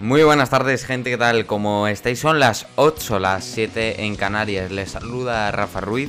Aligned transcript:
Muy 0.00 0.22
buenas 0.22 0.50
tardes, 0.50 0.84
gente, 0.84 1.10
¿qué 1.10 1.18
tal? 1.18 1.44
Como 1.46 1.88
estáis, 1.88 2.20
son 2.20 2.38
las 2.38 2.66
8, 2.76 3.18
las 3.18 3.44
7 3.44 4.04
en 4.04 4.14
Canarias. 4.14 4.70
Les 4.70 4.92
saluda 4.92 5.50
Rafa 5.50 5.80
Ruiz. 5.80 6.08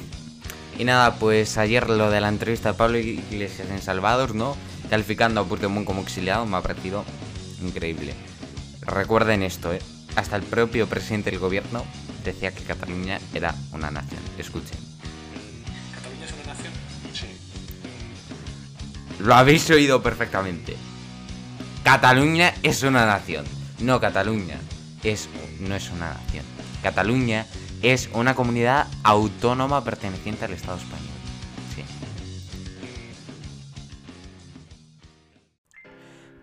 Y 0.77 0.83
nada, 0.83 1.15
pues 1.15 1.57
ayer 1.57 1.89
lo 1.89 2.11
de 2.11 2.21
la 2.21 2.29
entrevista 2.29 2.71
de 2.71 2.77
Pablo 2.77 2.99
Iglesias 2.99 3.67
en 3.71 3.81
Salvados, 3.81 4.35
¿no? 4.35 4.55
Calificando 4.91 5.41
a 5.41 5.45
Puigdemont 5.45 5.87
como 5.87 6.03
exiliado, 6.03 6.45
me 6.45 6.57
ha 6.57 6.61
parecido 6.61 7.03
increíble. 7.63 8.13
Recuerden 8.81 9.41
esto, 9.41 9.73
¿eh? 9.73 9.79
Hasta 10.15 10.35
el 10.35 10.43
propio 10.43 10.85
presidente 10.85 11.31
del 11.31 11.39
gobierno 11.39 11.83
decía 12.23 12.53
que 12.53 12.63
Cataluña 12.65 13.19
era 13.33 13.55
una 13.71 13.89
nación. 13.89 14.21
Escuchen. 14.37 14.77
¿Cataluña 15.95 16.25
es 16.25 16.33
una 16.33 16.53
nación? 16.53 16.73
Sí. 17.11 17.25
Lo 19.23 19.33
habéis 19.33 19.67
oído 19.71 20.03
perfectamente. 20.03 20.75
Cataluña 21.83 22.53
es 22.61 22.83
una 22.83 23.07
nación. 23.07 23.58
No, 23.81 23.99
Cataluña 23.99 24.57
es, 25.03 25.29
no 25.59 25.75
es 25.75 25.89
una 25.89 26.13
nación. 26.13 26.45
Cataluña 26.83 27.45
es 27.81 28.09
una 28.13 28.35
comunidad 28.35 28.87
autónoma 29.03 29.83
perteneciente 29.83 30.45
al 30.45 30.53
Estado 30.53 30.77
español. 30.77 31.19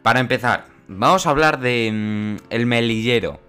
Para 0.07 0.21
empezar, 0.21 0.67
vamos 0.87 1.27
a 1.27 1.31
hablar 1.31 1.59
de 1.59 1.91
mm, 1.93 2.47
el 2.51 2.67
melillero. 2.67 3.41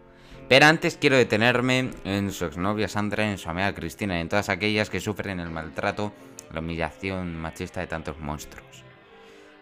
Pero 0.50 0.66
antes 0.66 0.98
quiero 0.98 1.16
detenerme 1.16 1.92
en 2.04 2.32
su 2.32 2.46
exnovia 2.46 2.88
Sandra, 2.88 3.30
en 3.30 3.38
su 3.38 3.48
amiga 3.48 3.76
Cristina 3.76 4.18
y 4.18 4.22
en 4.22 4.30
todas 4.30 4.50
aquellas 4.50 4.90
que 4.90 5.00
sufren 5.00 5.40
el 5.40 5.52
maltrato, 5.52 6.14
la 6.52 6.62
humillación 6.62 7.36
machista 7.36 7.82
de 7.82 7.86
tantos 7.86 8.20
monstruos. 8.20 8.84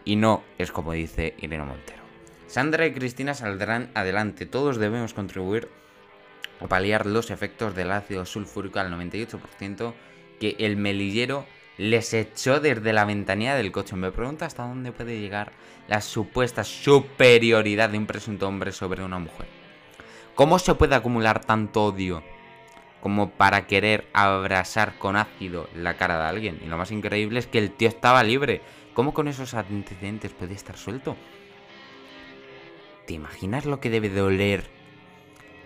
Y 0.06 0.16
no 0.16 0.42
es 0.56 0.72
como 0.72 0.92
dice 0.92 1.34
Irene 1.38 1.64
Montero. 1.64 2.05
Sandra 2.46 2.86
y 2.86 2.92
Cristina 2.92 3.34
saldrán 3.34 3.90
adelante. 3.94 4.46
Todos 4.46 4.78
debemos 4.78 5.14
contribuir 5.14 5.68
a 6.60 6.66
paliar 6.68 7.06
los 7.06 7.30
efectos 7.30 7.74
del 7.74 7.90
ácido 7.90 8.24
sulfúrico 8.24 8.78
al 8.78 8.92
98% 8.92 9.92
que 10.40 10.56
el 10.58 10.76
melillero 10.76 11.46
les 11.76 12.14
echó 12.14 12.60
desde 12.60 12.92
la 12.92 13.04
ventanilla 13.04 13.56
del 13.56 13.72
coche. 13.72 13.96
Me 13.96 14.12
pregunto 14.12 14.44
hasta 14.44 14.66
dónde 14.66 14.92
puede 14.92 15.20
llegar 15.20 15.52
la 15.88 16.00
supuesta 16.00 16.64
superioridad 16.64 17.90
de 17.90 17.98
un 17.98 18.06
presunto 18.06 18.48
hombre 18.48 18.72
sobre 18.72 19.04
una 19.04 19.18
mujer. 19.18 19.46
¿Cómo 20.34 20.58
se 20.58 20.74
puede 20.74 20.94
acumular 20.94 21.44
tanto 21.44 21.84
odio 21.84 22.22
como 23.00 23.30
para 23.30 23.66
querer 23.66 24.06
abrasar 24.12 24.98
con 24.98 25.16
ácido 25.16 25.68
la 25.74 25.96
cara 25.96 26.18
de 26.18 26.24
alguien? 26.24 26.60
Y 26.64 26.66
lo 26.66 26.76
más 26.76 26.90
increíble 26.90 27.38
es 27.40 27.46
que 27.46 27.58
el 27.58 27.72
tío 27.72 27.88
estaba 27.88 28.22
libre. 28.22 28.62
¿Cómo 28.94 29.12
con 29.12 29.28
esos 29.28 29.52
antecedentes 29.54 30.32
puede 30.32 30.54
estar 30.54 30.76
suelto? 30.76 31.16
¿Te 33.06 33.14
imaginas 33.14 33.64
lo 33.64 33.80
que 33.80 33.88
debe 33.88 34.08
doler 34.08 34.64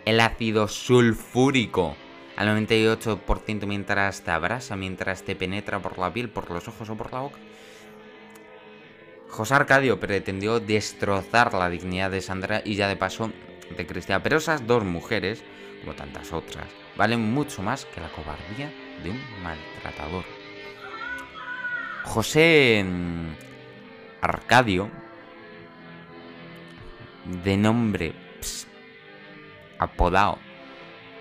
el 0.04 0.20
ácido 0.20 0.68
sulfúrico 0.68 1.96
al 2.36 2.48
98% 2.48 3.66
mientras 3.66 4.22
te 4.22 4.30
abrasa, 4.30 4.76
mientras 4.76 5.22
te 5.22 5.34
penetra 5.34 5.80
por 5.80 5.98
la 5.98 6.12
piel, 6.12 6.28
por 6.28 6.50
los 6.50 6.68
ojos 6.68 6.90
o 6.90 6.96
por 6.96 7.12
la 7.12 7.20
boca? 7.20 7.38
José 9.30 9.54
Arcadio 9.54 9.98
pretendió 9.98 10.60
destrozar 10.60 11.54
la 11.54 11.70
dignidad 11.70 12.10
de 12.10 12.20
Sandra 12.20 12.60
y 12.62 12.74
ya 12.74 12.88
de 12.88 12.96
paso 12.96 13.30
de 13.74 13.86
Cristina. 13.86 14.22
Pero 14.22 14.36
esas 14.36 14.66
dos 14.66 14.84
mujeres, 14.84 15.42
como 15.80 15.94
tantas 15.94 16.32
otras, 16.32 16.66
valen 16.96 17.22
mucho 17.32 17.62
más 17.62 17.86
que 17.86 18.00
la 18.00 18.10
cobardía 18.10 18.70
de 19.02 19.10
un 19.10 19.20
maltratador. 19.42 20.24
José 22.04 22.84
mm, 22.84 23.28
Arcadio 24.20 24.90
de 27.24 27.56
nombre 27.56 28.14
ps, 28.40 28.66
apodado 29.78 30.38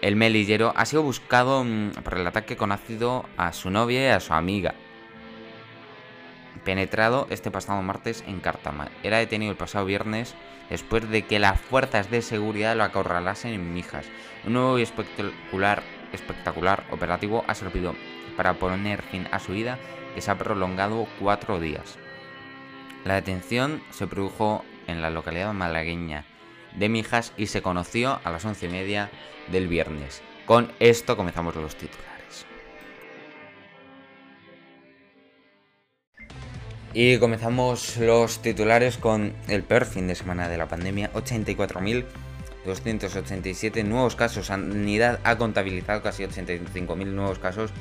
el 0.01 0.15
melillero 0.15 0.71
ha 0.77 0.85
sido 0.85 1.03
buscado 1.03 1.63
mm, 1.63 1.91
por 2.03 2.17
el 2.17 2.25
ataque 2.25 2.55
con 2.55 2.71
ácido 2.71 3.25
a 3.35 3.51
su 3.51 3.69
novia 3.69 4.01
y 4.01 4.11
a 4.11 4.19
su 4.19 4.33
amiga. 4.33 4.73
Penetrado 6.63 7.27
este 7.29 7.51
pasado 7.51 7.81
martes 7.81 8.23
en 8.27 8.39
Cartama. 8.39 8.89
Era 9.03 9.17
detenido 9.17 9.51
el 9.51 9.57
pasado 9.57 9.85
viernes 9.85 10.35
después 10.69 11.09
de 11.09 11.23
que 11.23 11.39
las 11.39 11.59
fuerzas 11.59 12.09
de 12.11 12.21
seguridad 12.21 12.77
lo 12.77 12.83
acorralasen 12.83 13.53
en 13.53 13.73
Mijas. 13.73 14.05
Un 14.45 14.53
nuevo 14.53 14.79
y 14.79 14.83
espectacular, 14.83 15.83
espectacular 16.13 16.85
operativo 16.91 17.43
ha 17.47 17.55
servido 17.55 17.93
para 18.37 18.53
poner 18.53 19.01
fin 19.01 19.27
a 19.31 19.39
su 19.39 19.51
vida 19.51 19.79
que 20.15 20.21
se 20.21 20.31
ha 20.31 20.37
prolongado 20.37 21.07
cuatro 21.19 21.59
días. 21.59 21.97
La 23.03 23.15
detención 23.15 23.81
se 23.91 24.07
produjo 24.07 24.63
en 24.89 25.01
la 25.01 25.09
localidad 25.09 25.53
malagueña 25.53 26.25
de 26.75 26.89
Mijas 26.89 27.33
y 27.37 27.47
se 27.47 27.61
conoció 27.61 28.19
a 28.23 28.31
las 28.31 28.45
once 28.45 28.67
y 28.67 28.69
media 28.69 29.09
del 29.51 29.67
viernes. 29.67 30.21
Con 30.45 30.71
esto 30.79 31.15
comenzamos 31.15 31.55
los 31.55 31.75
titulares. 31.75 32.45
Y 36.93 37.17
comenzamos 37.17 37.97
los 37.97 38.41
titulares 38.41 38.97
con 38.97 39.35
el 39.47 39.63
peor 39.63 39.85
fin 39.85 40.07
de 40.07 40.15
semana 40.15 40.49
de 40.49 40.57
la 40.57 40.67
pandemia. 40.67 41.11
84.287 42.65 43.83
nuevos 43.83 44.15
casos. 44.15 44.47
Sanidad 44.47 45.19
ha 45.23 45.37
contabilizado 45.37 46.01
casi 46.01 46.23
85.000 46.23 47.05
nuevos 47.07 47.39
casos 47.39 47.71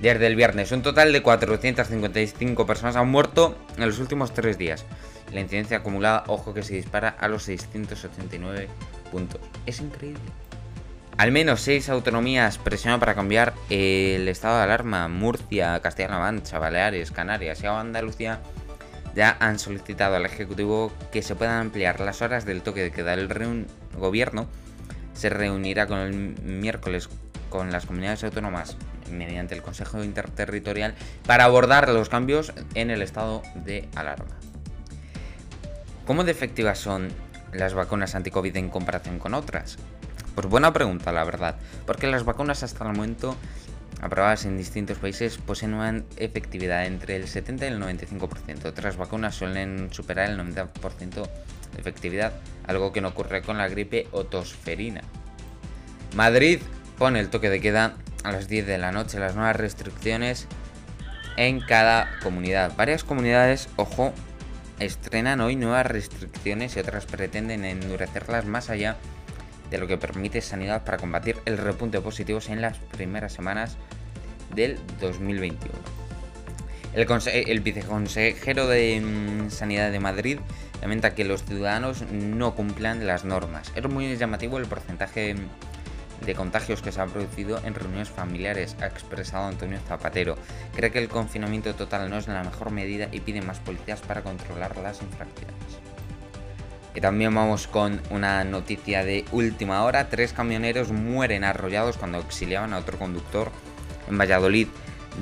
desde 0.00 0.26
el 0.26 0.36
viernes. 0.36 0.72
Un 0.72 0.82
total 0.82 1.12
de 1.12 1.22
455 1.22 2.66
personas 2.66 2.96
han 2.96 3.08
muerto 3.08 3.56
en 3.76 3.86
los 3.86 3.98
últimos 3.98 4.32
tres 4.32 4.58
días. 4.58 4.84
La 5.32 5.40
incidencia 5.40 5.78
acumulada, 5.78 6.24
ojo 6.26 6.54
que 6.54 6.62
se 6.62 6.74
dispara 6.74 7.08
a 7.08 7.28
los 7.28 7.42
689 7.44 8.68
puntos. 9.10 9.40
Es 9.66 9.80
increíble. 9.80 10.20
Al 11.18 11.32
menos 11.32 11.60
seis 11.60 11.88
autonomías 11.88 12.58
presionan 12.58 13.00
para 13.00 13.16
cambiar 13.16 13.52
el 13.70 14.28
estado 14.28 14.58
de 14.58 14.62
alarma. 14.62 15.08
Murcia, 15.08 15.80
Castilla-La 15.80 16.20
Mancha, 16.20 16.60
Baleares, 16.60 17.10
Canarias 17.10 17.60
y 17.62 17.66
Andalucía 17.66 18.40
ya 19.16 19.36
han 19.40 19.58
solicitado 19.58 20.14
al 20.14 20.26
Ejecutivo 20.26 20.92
que 21.10 21.22
se 21.22 21.34
puedan 21.34 21.60
ampliar 21.60 21.98
las 21.98 22.22
horas 22.22 22.44
del 22.44 22.62
toque 22.62 22.84
de 22.84 22.92
queda. 22.92 23.14
El 23.14 23.28
gobierno 23.98 24.46
se 25.14 25.28
reunirá 25.28 25.86
con 25.86 25.98
el 25.98 26.12
miércoles 26.42 27.08
con 27.50 27.72
las 27.72 27.86
comunidades 27.86 28.24
autónomas 28.24 28.76
mediante 29.10 29.54
el 29.54 29.62
Consejo 29.62 30.04
Interterritorial 30.04 30.94
para 31.26 31.44
abordar 31.44 31.88
los 31.88 32.08
cambios 32.08 32.52
en 32.74 32.90
el 32.90 33.02
estado 33.02 33.42
de 33.54 33.88
alarma. 33.94 34.36
¿Cómo 36.06 36.24
de 36.24 36.32
efectivas 36.32 36.78
son 36.78 37.08
las 37.52 37.74
vacunas 37.74 38.14
anti-COVID 38.14 38.56
en 38.56 38.70
comparación 38.70 39.18
con 39.18 39.34
otras? 39.34 39.78
Pues 40.34 40.46
buena 40.46 40.72
pregunta, 40.72 41.12
la 41.12 41.24
verdad, 41.24 41.56
porque 41.86 42.06
las 42.06 42.24
vacunas 42.24 42.62
hasta 42.62 42.84
el 42.84 42.92
momento 42.92 43.36
aprobadas 44.00 44.44
en 44.44 44.56
distintos 44.56 44.98
países 44.98 45.38
poseen 45.38 45.74
una 45.74 46.02
efectividad 46.16 46.86
entre 46.86 47.16
el 47.16 47.26
70 47.26 47.66
y 47.66 47.68
el 47.68 47.80
95%. 47.80 48.66
Otras 48.66 48.96
vacunas 48.96 49.34
suelen 49.34 49.92
superar 49.92 50.30
el 50.30 50.38
90% 50.38 51.10
de 51.10 51.22
efectividad, 51.76 52.40
algo 52.66 52.92
que 52.92 53.00
no 53.00 53.08
ocurre 53.08 53.42
con 53.42 53.58
la 53.58 53.68
gripe 53.68 54.06
otosferina. 54.12 55.02
Madrid 56.14 56.60
pone 56.96 57.20
el 57.20 57.30
toque 57.30 57.50
de 57.50 57.60
queda 57.60 57.96
a 58.24 58.32
las 58.32 58.48
10 58.48 58.66
de 58.66 58.78
la 58.78 58.92
noche, 58.92 59.18
las 59.18 59.34
nuevas 59.34 59.56
restricciones 59.56 60.46
en 61.36 61.60
cada 61.60 62.18
comunidad. 62.22 62.74
Varias 62.76 63.04
comunidades, 63.04 63.68
ojo, 63.76 64.12
estrenan 64.80 65.40
hoy 65.40 65.56
nuevas 65.56 65.86
restricciones 65.86 66.76
y 66.76 66.80
otras 66.80 67.06
pretenden 67.06 67.64
endurecerlas 67.64 68.44
más 68.46 68.70
allá 68.70 68.96
de 69.70 69.78
lo 69.78 69.86
que 69.86 69.98
permite 69.98 70.40
Sanidad 70.40 70.84
para 70.84 70.98
combatir 70.98 71.36
el 71.44 71.58
repunte 71.58 71.98
de 71.98 72.02
positivos 72.02 72.48
en 72.48 72.62
las 72.62 72.78
primeras 72.78 73.32
semanas 73.32 73.76
del 74.54 74.78
2021. 75.00 75.97
El, 76.98 77.06
el 77.48 77.60
viceconsejero 77.60 78.66
de 78.66 79.00
mm, 79.00 79.50
Sanidad 79.50 79.92
de 79.92 80.00
Madrid 80.00 80.40
lamenta 80.80 81.14
que 81.14 81.24
los 81.24 81.44
ciudadanos 81.44 82.02
no 82.10 82.56
cumplan 82.56 83.06
las 83.06 83.24
normas. 83.24 83.70
Es 83.76 83.88
muy 83.88 84.16
llamativo 84.16 84.58
el 84.58 84.66
porcentaje 84.66 85.36
de 86.26 86.34
contagios 86.34 86.82
que 86.82 86.90
se 86.90 87.00
han 87.00 87.10
producido 87.10 87.60
en 87.64 87.74
reuniones 87.74 88.08
familiares, 88.08 88.76
ha 88.80 88.86
expresado 88.86 89.46
Antonio 89.46 89.78
Zapatero. 89.86 90.34
Cree 90.74 90.90
que 90.90 90.98
el 90.98 91.08
confinamiento 91.08 91.72
total 91.76 92.10
no 92.10 92.18
es 92.18 92.26
la 92.26 92.42
mejor 92.42 92.72
medida 92.72 93.08
y 93.12 93.20
pide 93.20 93.42
más 93.42 93.60
policías 93.60 94.00
para 94.00 94.22
controlar 94.22 94.76
las 94.78 95.00
infracciones. 95.00 95.54
Y 96.96 97.00
también 97.00 97.32
vamos 97.32 97.68
con 97.68 98.00
una 98.10 98.42
noticia 98.42 99.04
de 99.04 99.24
última 99.30 99.84
hora. 99.84 100.08
Tres 100.08 100.32
camioneros 100.32 100.90
mueren 100.90 101.44
arrollados 101.44 101.96
cuando 101.96 102.18
exiliaban 102.18 102.72
a 102.72 102.78
otro 102.78 102.98
conductor 102.98 103.52
en 104.08 104.18
Valladolid. 104.18 104.66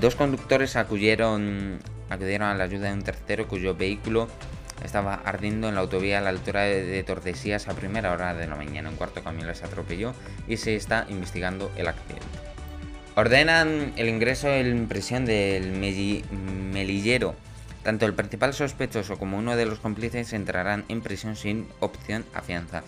Dos 0.00 0.14
conductores 0.14 0.76
acudieron, 0.76 1.78
acudieron 2.10 2.48
a 2.48 2.54
la 2.54 2.64
ayuda 2.64 2.88
de 2.88 2.94
un 2.94 3.02
tercero 3.02 3.48
cuyo 3.48 3.74
vehículo 3.74 4.28
estaba 4.84 5.14
ardiendo 5.14 5.68
en 5.68 5.74
la 5.74 5.80
autovía 5.80 6.18
a 6.18 6.20
la 6.20 6.30
altura 6.30 6.62
de, 6.62 7.02
Tordesillas 7.02 7.68
a 7.68 7.74
primera 7.74 8.12
hora 8.12 8.34
de 8.34 8.46
la 8.46 8.56
mañana. 8.56 8.90
Un 8.90 8.96
cuarto 8.96 9.22
camión 9.22 9.46
les 9.46 9.62
atropelló 9.62 10.14
y 10.46 10.58
se 10.58 10.76
está 10.76 11.06
investigando 11.08 11.70
el 11.76 11.88
accidente. 11.88 12.26
Ordenan 13.14 13.94
el 13.96 14.08
ingreso 14.08 14.48
en 14.48 14.86
prisión 14.88 15.24
del 15.24 15.72
melillero 15.72 17.34
tanto 17.86 18.04
el 18.04 18.14
principal 18.14 18.52
sospechoso 18.52 19.16
como 19.16 19.38
uno 19.38 19.54
de 19.54 19.64
los 19.64 19.78
cómplices 19.78 20.32
entrarán 20.32 20.84
en 20.88 21.02
prisión 21.02 21.36
sin 21.36 21.68
opción 21.78 22.24
a 22.34 22.42
fianza. 22.42 22.82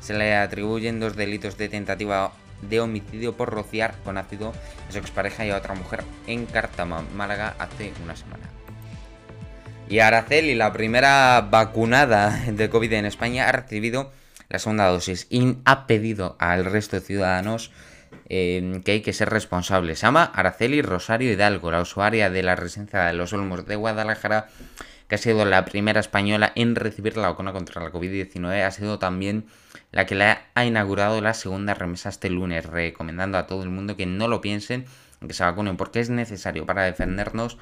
se 0.00 0.14
le 0.14 0.36
atribuyen 0.36 1.00
dos 1.00 1.16
delitos 1.16 1.58
de 1.58 1.68
tentativa 1.68 2.30
de 2.62 2.80
homicidio 2.80 3.36
por 3.36 3.50
rociar 3.50 3.94
con 4.04 4.18
ácido 4.18 4.52
a 4.88 4.92
su 4.92 4.98
expareja 4.98 5.44
y 5.46 5.50
a 5.50 5.56
otra 5.56 5.74
mujer 5.74 6.02
en 6.26 6.46
Cartama, 6.46 7.04
Málaga, 7.14 7.54
hace 7.58 7.92
una 8.02 8.16
semana. 8.16 8.48
Y 9.88 10.00
Araceli, 10.00 10.54
la 10.54 10.72
primera 10.72 11.46
vacunada 11.48 12.44
de 12.46 12.68
COVID 12.68 12.92
en 12.94 13.06
España, 13.06 13.48
ha 13.48 13.52
recibido 13.52 14.10
la 14.48 14.58
segunda 14.58 14.88
dosis 14.88 15.26
y 15.30 15.58
ha 15.64 15.86
pedido 15.86 16.36
al 16.38 16.64
resto 16.64 16.96
de 16.96 17.02
ciudadanos 17.02 17.70
eh, 18.28 18.80
que 18.84 18.92
hay 18.92 19.00
que 19.02 19.12
ser 19.12 19.30
responsables. 19.30 20.00
Se 20.00 20.06
llama 20.06 20.24
Araceli 20.24 20.82
Rosario 20.82 21.32
Hidalgo, 21.32 21.70
la 21.70 21.80
usuaria 21.80 22.30
de 22.30 22.42
la 22.42 22.56
residencia 22.56 23.04
de 23.04 23.12
los 23.12 23.32
Olmos 23.32 23.66
de 23.66 23.76
Guadalajara, 23.76 24.48
que 25.08 25.14
ha 25.14 25.18
sido 25.18 25.44
la 25.44 25.64
primera 25.64 26.00
española 26.00 26.52
en 26.54 26.74
recibir 26.74 27.16
la 27.16 27.28
vacuna 27.28 27.52
contra 27.52 27.82
la 27.82 27.92
COVID-19, 27.92 28.62
ha 28.62 28.70
sido 28.70 28.98
también 28.98 29.46
la 29.92 30.06
que 30.06 30.14
la 30.14 30.42
ha 30.54 30.64
inaugurado 30.64 31.20
la 31.20 31.34
segunda 31.34 31.74
remesa 31.74 32.08
este 32.08 32.28
lunes, 32.28 32.66
recomendando 32.66 33.38
a 33.38 33.46
todo 33.46 33.62
el 33.62 33.70
mundo 33.70 33.96
que 33.96 34.06
no 34.06 34.28
lo 34.28 34.40
piensen, 34.40 34.84
que 35.26 35.34
se 35.34 35.44
vacunen, 35.44 35.76
porque 35.76 36.00
es 36.00 36.10
necesario 36.10 36.66
para 36.66 36.84
defendernos 36.84 37.58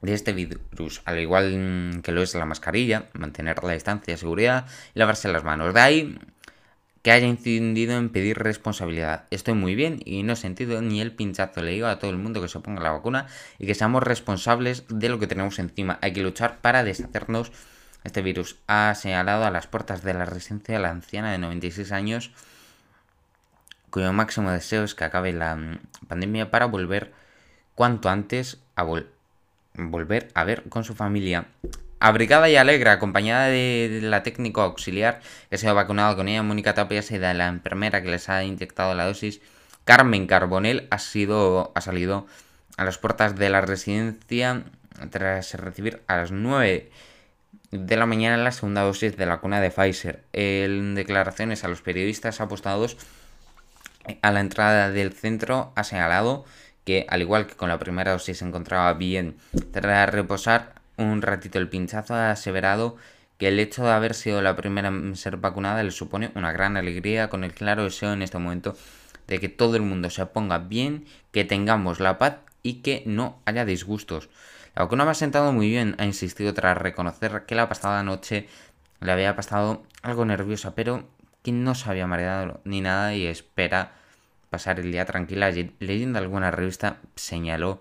de 0.00 0.14
este 0.14 0.32
virus, 0.32 1.00
al 1.04 1.20
igual 1.20 2.00
que 2.02 2.10
lo 2.10 2.22
es 2.22 2.34
la 2.34 2.44
mascarilla, 2.44 3.06
mantener 3.12 3.62
la 3.62 3.72
distancia, 3.72 4.16
seguridad 4.16 4.66
y 4.94 4.98
lavarse 4.98 5.28
las 5.28 5.44
manos. 5.44 5.72
De 5.72 5.80
ahí 5.80 6.18
que 7.02 7.10
haya 7.10 7.26
incidido 7.26 7.96
en 7.96 8.10
pedir 8.10 8.38
responsabilidad. 8.38 9.24
Estoy 9.30 9.54
muy 9.54 9.74
bien 9.74 10.00
y 10.04 10.22
no 10.22 10.34
he 10.34 10.36
sentido 10.36 10.80
ni 10.82 11.00
el 11.00 11.12
pinchazo. 11.12 11.62
Le 11.62 11.72
digo 11.72 11.88
a 11.88 11.98
todo 11.98 12.10
el 12.10 12.18
mundo 12.18 12.40
que 12.40 12.48
se 12.48 12.60
ponga 12.60 12.82
la 12.82 12.92
vacuna 12.92 13.26
y 13.58 13.66
que 13.66 13.74
seamos 13.74 14.02
responsables 14.02 14.84
de 14.88 15.08
lo 15.08 15.18
que 15.18 15.26
tenemos 15.26 15.58
encima. 15.58 15.98
Hay 16.00 16.12
que 16.12 16.22
luchar 16.22 16.60
para 16.60 16.84
deshacernos 16.84 17.50
este 18.04 18.22
virus. 18.22 18.56
Ha 18.68 18.94
señalado 18.94 19.44
a 19.44 19.50
las 19.50 19.66
puertas 19.66 20.02
de 20.02 20.14
la 20.14 20.24
residencia 20.24 20.78
la 20.78 20.90
anciana 20.90 21.32
de 21.32 21.38
96 21.38 21.92
años 21.92 22.32
cuyo 23.90 24.12
máximo 24.12 24.50
deseo 24.50 24.84
es 24.84 24.94
que 24.94 25.04
acabe 25.04 25.34
la 25.34 25.54
mm, 25.54 25.78
pandemia 26.08 26.50
para 26.50 26.64
volver 26.66 27.12
cuanto 27.74 28.08
antes 28.08 28.58
a 28.74 28.84
volver 28.84 29.12
volver 29.74 30.30
a 30.34 30.44
ver 30.44 30.64
con 30.68 30.84
su 30.84 30.94
familia. 30.94 31.46
Abrigada 32.04 32.50
y 32.50 32.56
alegre, 32.56 32.90
acompañada 32.90 33.46
de 33.46 34.00
la 34.02 34.24
técnico 34.24 34.60
auxiliar 34.60 35.20
que 35.50 35.56
se 35.56 35.68
ha 35.68 35.72
vacunado 35.72 36.16
con 36.16 36.26
ella, 36.26 36.42
Mónica 36.42 36.74
Tapia 36.74 37.00
y 37.08 37.16
de 37.16 37.32
la 37.32 37.46
enfermera 37.46 38.02
que 38.02 38.10
les 38.10 38.28
ha 38.28 38.42
inyectado 38.42 38.92
la 38.96 39.06
dosis, 39.06 39.40
Carmen 39.84 40.26
Carbonel 40.26 40.88
ha, 40.90 40.98
sido, 40.98 41.70
ha 41.76 41.80
salido 41.80 42.26
a 42.76 42.84
las 42.84 42.98
puertas 42.98 43.36
de 43.36 43.50
la 43.50 43.60
residencia 43.60 44.64
tras 45.10 45.54
recibir 45.54 46.02
a 46.08 46.16
las 46.16 46.32
9 46.32 46.90
de 47.70 47.96
la 47.96 48.06
mañana 48.06 48.36
la 48.36 48.50
segunda 48.50 48.82
dosis 48.82 49.16
de 49.16 49.26
la 49.26 49.38
cuna 49.38 49.60
de 49.60 49.70
Pfizer. 49.70 50.24
En 50.32 50.96
declaraciones 50.96 51.62
a 51.62 51.68
los 51.68 51.82
periodistas 51.82 52.40
apostados 52.40 52.96
a 54.22 54.32
la 54.32 54.40
entrada 54.40 54.90
del 54.90 55.12
centro 55.12 55.72
ha 55.76 55.84
señalado 55.84 56.46
que 56.84 57.06
al 57.08 57.22
igual 57.22 57.46
que 57.46 57.54
con 57.54 57.68
la 57.68 57.78
primera 57.78 58.10
dosis 58.10 58.38
se 58.38 58.44
encontraba 58.44 58.92
bien 58.94 59.36
tras 59.70 60.10
reposar 60.10 60.81
un 61.02 61.22
ratito 61.22 61.58
el 61.58 61.68
pinchazo, 61.68 62.14
ha 62.14 62.30
aseverado 62.30 62.96
que 63.38 63.48
el 63.48 63.58
hecho 63.58 63.84
de 63.84 63.90
haber 63.90 64.14
sido 64.14 64.40
la 64.42 64.56
primera 64.56 64.88
en 64.88 65.16
ser 65.16 65.36
vacunada 65.36 65.82
le 65.82 65.90
supone 65.90 66.30
una 66.34 66.52
gran 66.52 66.76
alegría 66.76 67.28
con 67.28 67.44
el 67.44 67.52
claro 67.52 67.84
deseo 67.84 68.12
en 68.12 68.22
este 68.22 68.38
momento 68.38 68.76
de 69.26 69.40
que 69.40 69.48
todo 69.48 69.76
el 69.76 69.82
mundo 69.82 70.10
se 70.10 70.24
ponga 70.26 70.58
bien, 70.58 71.06
que 71.32 71.44
tengamos 71.44 72.00
la 72.00 72.18
paz 72.18 72.36
y 72.62 72.82
que 72.82 73.02
no 73.06 73.40
haya 73.44 73.64
disgustos. 73.64 74.28
La 74.74 74.84
vacuna 74.84 75.04
me 75.04 75.10
ha 75.10 75.14
sentado 75.14 75.52
muy 75.52 75.68
bien, 75.68 75.96
ha 75.98 76.04
insistido 76.04 76.54
tras 76.54 76.78
reconocer 76.78 77.44
que 77.46 77.54
la 77.54 77.68
pasada 77.68 78.02
noche 78.02 78.48
le 79.00 79.12
había 79.12 79.36
pasado 79.36 79.82
algo 80.02 80.24
nerviosa, 80.24 80.74
pero 80.74 81.08
que 81.42 81.52
no 81.52 81.74
se 81.74 81.90
había 81.90 82.06
mareado 82.06 82.60
ni 82.64 82.80
nada 82.80 83.14
y 83.14 83.26
espera 83.26 83.92
pasar 84.50 84.80
el 84.80 84.92
día 84.92 85.04
tranquila 85.04 85.50
leyendo 85.78 86.18
alguna 86.18 86.50
revista, 86.50 86.98
señaló 87.16 87.80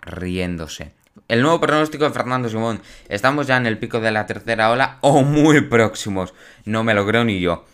riéndose. 0.00 0.92
El 1.26 1.40
nuevo 1.40 1.58
pronóstico 1.58 2.04
de 2.04 2.10
Fernando 2.10 2.50
Simón. 2.50 2.82
Estamos 3.08 3.46
ya 3.46 3.56
en 3.56 3.64
el 3.64 3.78
pico 3.78 3.98
de 3.98 4.10
la 4.10 4.26
tercera 4.26 4.70
ola 4.70 4.98
o 5.00 5.22
muy 5.22 5.62
próximos. 5.62 6.34
No 6.66 6.84
me 6.84 6.92
lo 6.92 7.06
creo 7.06 7.24
ni 7.24 7.40
yo. 7.40 7.64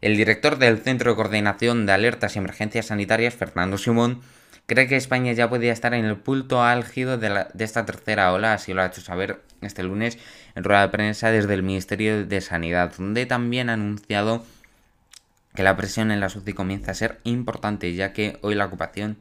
El 0.00 0.16
director 0.16 0.58
del 0.58 0.78
Centro 0.78 1.10
de 1.10 1.16
Coordinación 1.16 1.86
de 1.86 1.92
Alertas 1.92 2.34
y 2.34 2.40
Emergencias 2.40 2.86
Sanitarias, 2.86 3.34
Fernando 3.34 3.78
Simón, 3.78 4.22
cree 4.66 4.88
que 4.88 4.96
España 4.96 5.32
ya 5.34 5.48
podría 5.48 5.72
estar 5.72 5.94
en 5.94 6.04
el 6.04 6.16
punto 6.16 6.64
álgido 6.64 7.16
de, 7.16 7.46
de, 7.54 7.64
esta 7.64 7.86
tercera 7.86 8.32
ola, 8.32 8.54
así 8.54 8.74
lo 8.74 8.82
ha 8.82 8.86
hecho 8.86 9.00
saber 9.00 9.40
este 9.60 9.84
lunes 9.84 10.18
en 10.56 10.64
rueda 10.64 10.82
de 10.82 10.88
prensa 10.88 11.30
desde 11.30 11.54
el 11.54 11.62
Ministerio 11.62 12.26
de 12.26 12.40
Sanidad, 12.40 12.92
donde 12.98 13.24
también 13.24 13.70
ha 13.70 13.74
anunciado 13.74 14.44
que 15.54 15.62
la 15.62 15.76
presión 15.76 16.10
en 16.10 16.18
la 16.18 16.26
UCI 16.26 16.52
comienza 16.54 16.90
a 16.90 16.94
ser 16.94 17.20
importante, 17.22 17.94
ya 17.94 18.12
que 18.12 18.38
hoy 18.42 18.56
la 18.56 18.66
ocupación 18.66 19.16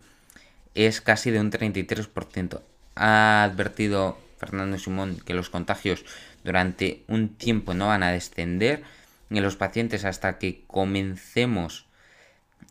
es 0.74 1.02
casi 1.02 1.30
de 1.30 1.40
un 1.40 1.52
33%. 1.52 2.62
Ha 2.96 3.44
advertido 3.44 4.18
Fernando 4.38 4.78
Simón 4.78 5.20
que 5.26 5.34
los 5.34 5.50
contagios 5.50 6.06
durante 6.44 7.04
un 7.08 7.30
tiempo 7.30 7.74
no 7.74 7.88
van 7.88 8.04
a 8.04 8.12
descender 8.12 8.84
en 9.30 9.44
los 9.44 9.56
pacientes 9.56 10.06
hasta 10.06 10.38
que 10.38 10.64
comencemos 10.68 11.86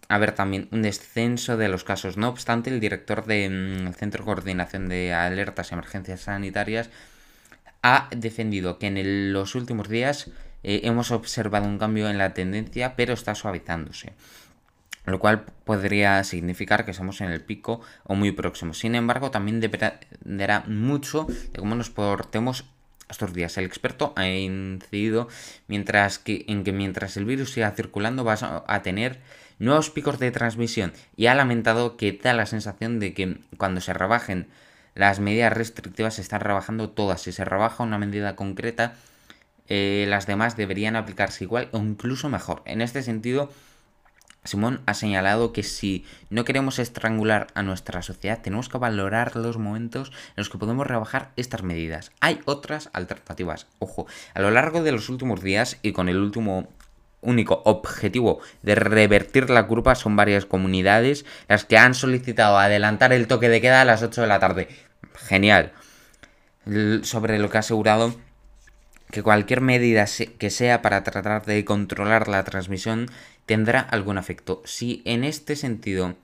a 0.09 0.19
ver 0.19 0.32
también 0.32 0.69
un 0.71 0.82
descenso 0.82 1.56
de 1.56 1.69
los 1.69 1.85
casos. 1.85 2.17
No 2.17 2.29
obstante, 2.29 2.71
el 2.71 2.81
director 2.81 3.25
del 3.25 3.88
mm, 3.88 3.93
Centro 3.94 4.23
de 4.23 4.26
Coordinación 4.26 4.88
de 4.88 5.12
Alertas 5.12 5.71
y 5.71 5.75
Emergencias 5.75 6.23
Sanitarias 6.23 6.91
ha 7.82 8.09
defendido 8.17 8.79
que 8.79 8.87
en 8.87 9.32
los 9.32 9.55
últimos 9.55 9.88
días 9.88 10.31
eh, 10.62 10.82
hemos 10.85 11.11
observado 11.11 11.67
un 11.67 11.79
cambio 11.79 12.09
en 12.09 12.19
la 12.19 12.32
tendencia, 12.35 12.97
pero 12.97 13.12
está 13.12 13.35
suavizándose. 13.35 14.12
Lo 15.05 15.19
cual 15.19 15.45
podría 15.65 16.23
significar 16.25 16.85
que 16.85 16.93
estamos 16.93 17.21
en 17.21 17.31
el 17.31 17.43
pico 17.43 17.81
o 18.05 18.15
muy 18.15 18.33
próximo. 18.33 18.73
Sin 18.73 18.95
embargo, 18.95 19.31
también 19.31 19.61
dependerá 19.61 20.65
mucho 20.67 21.27
de 21.53 21.59
cómo 21.59 21.75
nos 21.75 21.91
portemos 21.91 22.65
estos 23.11 23.35
días. 23.35 23.56
El 23.59 23.67
experto 23.67 24.15
ha 24.17 24.27
incidido 24.27 25.29
mientras 25.69 26.19
que, 26.19 26.45
en 26.49 26.65
que 26.65 26.73
mientras 26.73 27.17
el 27.17 27.27
virus 27.27 27.53
siga 27.53 27.71
circulando 27.73 28.25
vas 28.25 28.43
a 28.43 28.83
tener 28.83 29.21
nuevos 29.59 29.91
picos 29.91 30.19
de 30.19 30.31
transmisión 30.31 30.93
y 31.17 31.27
ha 31.27 31.35
lamentado 31.35 31.97
que 31.97 32.12
da 32.12 32.33
la 32.33 32.47
sensación 32.47 32.99
de 32.99 33.12
que 33.12 33.39
cuando 33.59 33.81
se 33.81 33.93
rebajen 33.93 34.49
las 34.95 35.21
medidas 35.21 35.53
restrictivas 35.53 36.15
se 36.15 36.23
están 36.23 36.41
rebajando 36.41 36.91
todas. 36.91 37.21
Si 37.21 37.33
se 37.33 37.45
rebaja 37.45 37.83
una 37.83 37.99
medida 37.99 38.37
concreta 38.37 38.95
eh, 39.69 40.05
las 40.09 40.27
demás 40.27 40.56
deberían 40.56 40.97
aplicarse 40.97 41.45
igual 41.45 41.69
o 41.73 41.79
incluso 41.79 42.29
mejor. 42.29 42.62
En 42.67 42.81
este 42.81 43.03
sentido, 43.03 43.51
Simón 44.44 44.82
ha 44.86 44.94
señalado 44.94 45.53
que 45.53 45.63
si 45.63 46.05
no 46.29 46.44
queremos 46.44 46.79
estrangular 46.79 47.46
a 47.55 47.63
nuestra 47.63 48.03
sociedad, 48.03 48.41
tenemos 48.43 48.69
que 48.69 48.79
valorar 48.79 49.36
los 49.36 49.56
momentos 49.56 50.10
en 50.10 50.34
los 50.36 50.51
que 50.51 50.58
podemos 50.58 50.86
rebajar 50.86 51.31
estas 51.36 51.63
medidas. 51.63 52.13
Hay 52.20 52.41
otras 52.44 52.91
alternativas. 52.93 53.67
Ojo, 53.79 54.06
a 54.34 54.41
lo 54.41 54.51
largo 54.51 54.82
de 54.82 54.93
los 54.93 55.08
últimos 55.08 55.43
días 55.43 55.79
y 55.82 55.93
con 55.93 56.08
el 56.08 56.19
último 56.19 56.69
único 57.22 57.63
objetivo 57.65 58.41
de 58.63 58.74
revertir 58.74 59.48
la 59.48 59.67
curva 59.67 59.94
son 59.94 60.15
varias 60.15 60.44
comunidades 60.44 61.24
las 61.48 61.65
que 61.65 61.79
han 61.79 61.94
solicitado 61.94 62.58
adelantar 62.58 63.15
el 63.15 63.27
toque 63.27 63.48
de 63.48 63.63
queda 63.63 63.81
a 63.81 63.86
las 63.86 64.03
8 64.03 64.20
de 64.20 64.27
la 64.27 64.41
tarde. 64.41 64.69
Genial. 65.15 65.72
Sobre 67.03 67.39
lo 67.39 67.48
que 67.48 67.56
ha 67.56 67.60
asegurado 67.60 68.15
que 69.10 69.22
cualquier 69.22 69.60
medida 69.60 70.06
que 70.39 70.51
sea 70.51 70.82
para 70.82 71.05
tratar 71.05 71.44
de 71.44 71.65
controlar 71.65 72.27
la 72.27 72.43
transmisión 72.43 73.08
tendrá 73.46 73.81
algún 73.81 74.19
efecto. 74.19 74.63
Si 74.65 75.03
en 75.05 75.24
este 75.24 75.56
sentido 75.56 76.17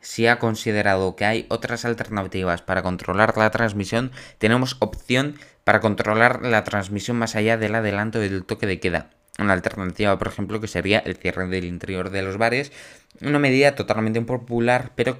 se 0.00 0.28
ha 0.28 0.38
considerado 0.38 1.16
que 1.16 1.24
hay 1.24 1.46
otras 1.48 1.84
alternativas 1.84 2.62
para 2.62 2.82
controlar 2.82 3.36
la 3.36 3.50
transmisión, 3.50 4.12
tenemos 4.38 4.76
opción 4.78 5.36
para 5.64 5.80
controlar 5.80 6.42
la 6.42 6.62
transmisión 6.64 7.16
más 7.16 7.34
allá 7.34 7.56
del 7.56 7.74
adelanto 7.74 8.20
del 8.20 8.44
toque 8.44 8.66
de 8.66 8.78
queda. 8.78 9.10
Una 9.38 9.52
alternativa, 9.52 10.16
por 10.18 10.28
ejemplo, 10.28 10.60
que 10.60 10.68
sería 10.68 11.00
el 11.00 11.16
cierre 11.16 11.46
del 11.48 11.64
interior 11.64 12.10
de 12.10 12.22
los 12.22 12.38
bares, 12.38 12.72
una 13.20 13.38
medida 13.38 13.74
totalmente 13.74 14.18
impopular, 14.18 14.92
pero 14.94 15.18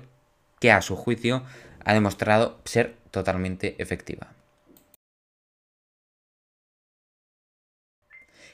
que 0.60 0.72
a 0.72 0.80
su 0.82 0.96
juicio 0.96 1.42
ha 1.84 1.92
demostrado 1.92 2.60
ser 2.64 2.96
totalmente 3.10 3.74
efectiva. 3.78 4.32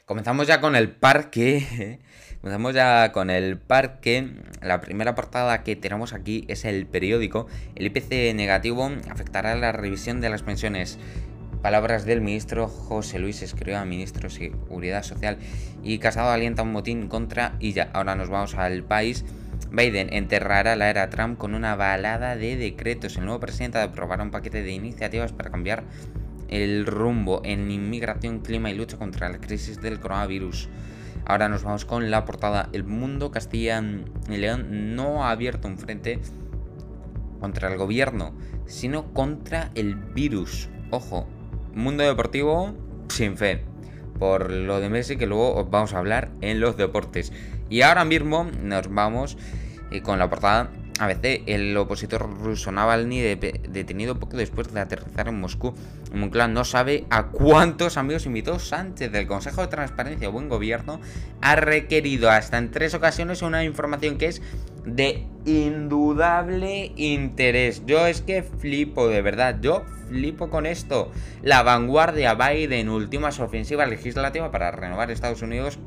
Comenzamos 0.05 0.47
ya 0.47 0.61
con 0.61 0.77
el 0.77 0.91
parque. 0.91 2.01
Comenzamos 2.43 2.75
ya 2.75 3.13
con 3.13 3.31
el 3.31 3.57
parque. 3.57 4.33
La 4.61 4.81
primera 4.81 5.15
portada 5.15 5.63
que 5.63 5.77
tenemos 5.77 6.13
aquí 6.13 6.45
es 6.49 6.65
el 6.65 6.87
periódico. 6.87 7.47
El 7.77 7.87
IPC 7.87 8.35
negativo 8.35 8.91
afectará 9.09 9.55
la 9.55 9.71
revisión 9.71 10.21
de 10.21 10.29
las 10.29 10.43
pensiones. 10.43 10.99
Palabras 11.63 12.05
del 12.05 12.21
ministro 12.21 12.67
José 12.67 13.21
Luis 13.21 13.43
Escriba, 13.43 13.85
ministro 13.85 14.29
de 14.29 14.35
Seguridad 14.35 15.05
Social. 15.05 15.39
Y 15.85 15.99
Casado 15.99 16.31
alienta 16.31 16.65
un 16.65 16.73
motín 16.73 17.07
contra 17.07 17.55
y 17.61 17.75
ya. 17.75 17.91
Ahora 17.93 18.17
nos 18.17 18.29
vamos 18.29 18.57
al 18.57 18.83
país. 18.83 19.25
Biden 19.71 20.13
enterrará 20.13 20.75
la 20.75 20.91
era 20.91 21.11
Trump 21.11 21.39
con 21.39 21.55
una 21.55 21.77
balada 21.77 22.35
de 22.35 22.57
decretos. 22.57 23.17
El 23.19 23.27
nuevo 23.27 23.39
presidente 23.39 23.79
aprobará 23.79 24.25
un 24.25 24.33
paquete 24.33 24.65
de 24.65 24.73
iniciativas 24.73 25.31
para 25.31 25.53
cambiar 25.53 25.85
el 26.49 26.87
rumbo 26.87 27.41
en 27.45 27.71
inmigración, 27.71 28.41
clima 28.41 28.69
y 28.69 28.75
lucha 28.75 28.99
contra 28.99 29.29
la 29.29 29.39
crisis 29.39 29.81
del 29.81 30.01
coronavirus. 30.01 30.69
Ahora 31.25 31.49
nos 31.49 31.63
vamos 31.63 31.85
con 31.85 32.11
la 32.11 32.25
portada. 32.25 32.69
El 32.73 32.85
mundo 32.85 33.31
Castilla 33.31 33.83
y 34.29 34.37
León 34.37 34.95
no 34.97 35.25
ha 35.25 35.31
abierto 35.31 35.69
un 35.69 35.79
frente 35.79 36.21
contra 37.41 37.69
el 37.69 37.79
gobierno, 37.79 38.35
sino 38.67 39.13
contra 39.13 39.71
el 39.75 39.95
virus. 39.95 40.69
Ojo, 40.91 41.27
mundo 41.75 42.05
deportivo 42.05 42.75
sin 43.09 43.37
fe. 43.37 43.65
Por 44.19 44.51
lo 44.51 44.81
de 44.81 44.89
Messi 44.89 45.17
que 45.17 45.27
luego 45.27 45.55
os 45.55 45.71
vamos 45.71 45.95
a 45.95 45.99
hablar 45.99 46.31
en 46.41 46.61
los 46.61 46.77
deportes. 46.77 47.33
Y 47.69 47.83
ahora 47.83 48.05
mismo 48.05 48.45
nos 48.63 48.93
vamos 48.93 49.37
eh, 49.91 50.03
con 50.03 50.19
la 50.19 50.29
portada 50.29 50.71
ABC, 50.99 51.43
el 51.47 51.77
opositor 51.77 52.29
ruso 52.41 52.73
Navalny 52.73 53.21
detenido 53.21 54.19
poco 54.19 54.37
después 54.37 54.73
de 54.73 54.81
aterrizar 54.81 55.29
en 55.29 55.41
Moscú. 55.41 55.75
Moncloa 56.13 56.49
no 56.49 56.65
sabe 56.65 57.05
a 57.11 57.29
cuántos 57.29 57.97
amigos 57.97 58.27
invitó 58.27 58.59
Sánchez 58.59 59.11
del 59.11 59.27
Consejo 59.27 59.63
de 59.63 59.69
Transparencia 59.69 60.29
o 60.29 60.33
Buen 60.33 60.49
Gobierno. 60.49 61.01
Ha 61.41 61.57
requerido 61.57 62.31
hasta 62.31 62.59
en 62.59 62.71
tres 62.71 62.95
ocasiones 62.95 63.43
una 63.43 63.65
información 63.65 64.19
que 64.19 64.27
es 64.27 64.43
de 64.85 65.27
indudable 65.45 66.93
interés. 66.97 67.83
Yo 67.87 68.07
es 68.07 68.21
que 68.21 68.43
flipo, 68.43 69.09
de 69.09 69.23
verdad, 69.23 69.59
yo 69.61 69.85
flipo 70.09 70.51
con 70.51 70.67
esto. 70.67 71.11
La 71.43 71.63
vanguardia 71.63 72.35
Biden, 72.35 72.89
últimas 72.89 73.41
ofensiva 73.41 73.87
legislativa 73.87 74.51
para 74.51 74.71
renovar 74.71 75.11
Estados 75.11 75.43
Unidos 75.43 75.79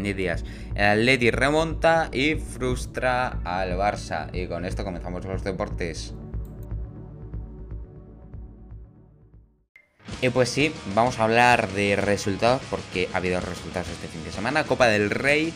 ni 0.00 0.12
días. 0.12 0.44
El 0.74 1.00
Atleti 1.00 1.30
remonta 1.30 2.08
y 2.12 2.34
frustra 2.36 3.40
al 3.44 3.72
Barça. 3.72 4.28
Y 4.32 4.46
con 4.46 4.64
esto 4.64 4.84
comenzamos 4.84 5.24
los 5.24 5.44
deportes. 5.44 6.14
Y 10.22 10.28
pues 10.28 10.50
sí, 10.50 10.72
vamos 10.94 11.18
a 11.18 11.24
hablar 11.24 11.68
de 11.68 11.96
resultados 11.96 12.60
porque 12.68 13.08
ha 13.14 13.18
habido 13.18 13.40
resultados 13.40 13.88
este 13.88 14.08
fin 14.08 14.22
de 14.24 14.32
semana. 14.32 14.64
Copa 14.64 14.86
del 14.86 15.08
Rey 15.08 15.54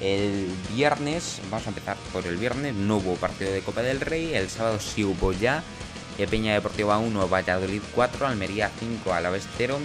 el 0.00 0.48
viernes, 0.74 1.40
vamos 1.50 1.66
a 1.66 1.70
empezar 1.70 1.96
por 2.12 2.26
el 2.26 2.36
viernes, 2.36 2.74
no 2.74 2.98
hubo 2.98 3.14
partido 3.14 3.50
de 3.52 3.60
Copa 3.60 3.82
del 3.82 4.00
Rey. 4.00 4.34
El 4.34 4.48
sábado 4.48 4.78
sí 4.78 5.04
hubo 5.04 5.32
ya. 5.32 5.62
Peña 6.30 6.54
Deportiva 6.54 6.96
1, 6.96 7.28
Valladolid 7.28 7.82
4, 7.94 8.26
Almería 8.26 8.70
5, 8.78 9.12
Alavés 9.12 9.46
0, 9.58 9.78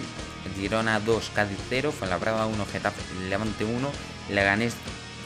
Girona 0.56 1.00
2, 1.00 1.30
Cádiz 1.34 1.58
0, 1.68 1.92
Fuenlabrada 1.92 2.46
1, 2.46 2.66
Getafe, 2.66 3.02
Levante 3.28 3.64
1, 3.64 3.90
Leganés 4.30 4.74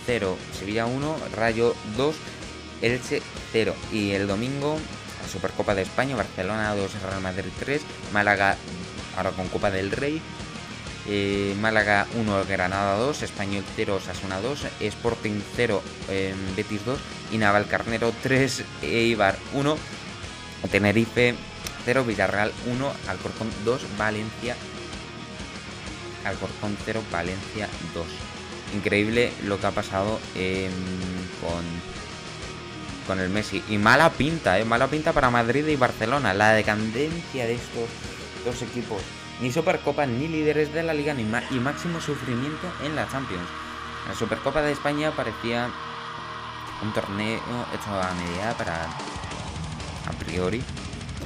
0, 0.07 0.37
Sevilla 0.59 0.87
1, 0.87 1.17
Rayo 1.35 1.75
2, 1.97 2.15
Elche 2.83 3.23
0. 3.53 3.75
Y 3.93 4.13
el 4.13 4.27
domingo, 4.27 4.79
la 5.23 5.29
Supercopa 5.29 5.75
de 5.75 5.83
España, 5.83 6.17
Barcelona 6.17 6.75
2, 6.75 7.03
Real 7.03 7.21
Madrid 7.21 7.51
3, 7.59 7.83
Málaga 8.13 8.57
ahora 9.17 9.31
con 9.31 9.49
Copa 9.49 9.71
del 9.71 9.91
Rey, 9.91 10.21
eh, 11.09 11.55
Málaga 11.61 12.07
1, 12.15 12.45
Granada 12.47 12.97
2, 12.99 13.23
Español 13.23 13.65
0, 13.77 14.01
Sasuna 14.05 14.41
2, 14.41 14.67
Sporting 14.81 15.41
0, 15.57 15.83
Betis 16.57 16.85
2 16.85 16.99
y 17.33 17.39
Naval 17.39 17.67
Carnero 17.67 18.13
3, 18.23 18.65
Eibar 18.83 19.37
1, 19.55 19.79
Tenerife 20.71 21.35
0, 21.85 22.05
Villarreal 22.05 22.53
1, 22.67 22.93
Alcorcón 23.09 23.49
2, 23.65 23.83
Valencia 23.97 24.57
Alcorcón 26.29 26.77
0, 26.85 27.03
Valencia 27.11 27.69
2. 27.95 28.07
Increíble 28.75 29.33
lo 29.45 29.61
que 29.61 29.67
ha 29.67 29.71
pasado 29.71 30.19
con, 31.41 31.65
con 33.07 33.21
el 33.21 33.31
Messi. 33.31 33.63
Y 33.69 33.79
mala 33.79 34.11
pinta, 34.11 34.59
¿eh? 34.59 34.65
Mala 34.65 34.89
pinta 34.89 35.13
para 35.13 35.31
Madrid 35.31 35.67
y 35.67 35.77
Barcelona. 35.77 36.35
La 36.35 36.53
decadencia 36.53 37.47
de 37.47 37.55
estos 37.55 37.89
dos 38.45 38.63
equipos. 38.63 39.01
Ni 39.41 39.53
Supercopa, 39.53 40.07
ni 40.07 40.29
líderes 40.29 40.73
de 40.73 40.83
la 40.83 40.95
liga, 40.95 41.13
ni 41.15 41.23
y 41.23 41.61
máximo 41.61 42.01
sufrimiento 42.01 42.73
en 42.83 42.97
la 42.97 43.09
Champions. 43.09 43.49
La 44.09 44.15
Supercopa 44.15 44.63
de 44.63 44.73
España 44.73 45.11
parecía 45.11 45.69
un 46.83 46.93
torneo 46.93 47.41
hecho 47.75 47.91
a 47.91 48.15
medida 48.15 48.57
para, 48.57 48.85
a 48.85 50.13
priori, 50.25 50.63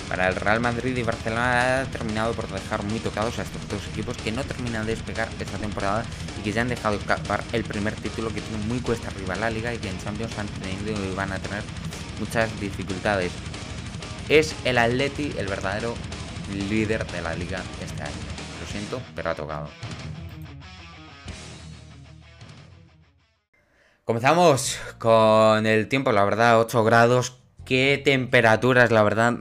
para 0.09 0.29
el 0.29 0.35
Real 0.35 0.61
Madrid 0.61 0.97
y 0.97 1.03
Barcelona 1.03 1.81
ha 1.81 1.85
terminado 1.85 2.33
por 2.33 2.49
dejar 2.49 2.83
muy 2.83 2.99
tocados 2.99 3.39
a 3.39 3.43
estos 3.43 3.69
dos 3.69 3.87
equipos 3.93 4.17
que 4.17 4.33
no 4.33 4.43
terminan 4.43 4.87
de 4.87 4.95
despegar 4.95 5.29
esta 5.39 5.59
temporada 5.59 6.05
y 6.39 6.43
que 6.43 6.53
ya 6.53 6.63
han 6.63 6.69
dejado 6.69 6.97
escapar 6.97 7.45
el 7.53 7.65
primer 7.65 7.95
título 7.95 8.29
que 8.29 8.41
tiene 8.41 8.65
muy 8.65 8.81
cuesta 8.81 9.09
arriba 9.09 9.37
la 9.37 9.51
liga 9.51 9.73
y 9.73 9.79
que 9.79 9.89
en 9.89 9.99
Champions 9.99 10.37
han 10.39 10.49
tenido 10.49 10.93
y 11.05 11.15
van 11.15 11.33
a 11.33 11.39
tener 11.39 11.63
muchas 12.19 12.49
dificultades. 12.61 13.33
Es 14.29 14.55
el 14.65 14.79
Atleti 14.79 15.33
el 15.39 15.47
verdadero 15.47 15.95
líder 16.69 17.07
de 17.07 17.23
la 17.23 17.35
liga 17.35 17.63
este 17.83 18.03
año. 18.03 18.13
Lo 18.61 18.67
siento, 18.67 19.01
pero 19.15 19.31
ha 19.31 19.35
tocado. 19.35 19.69
Comenzamos 24.05 24.81
con 24.99 25.67
el 25.67 25.87
tiempo, 25.87 26.11
la 26.11 26.25
verdad, 26.25 26.59
8 26.59 26.83
grados. 26.83 27.37
Qué 27.65 28.01
temperaturas, 28.05 28.91
la 28.91 29.05
verdad. 29.05 29.35